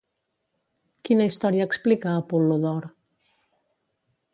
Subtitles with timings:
[1.09, 2.93] Quina història explica Apol·lodor?